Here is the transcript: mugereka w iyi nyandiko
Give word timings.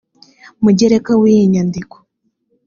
mugereka 0.63 1.11
w 1.21 1.23
iyi 1.31 1.43
nyandiko 1.53 1.95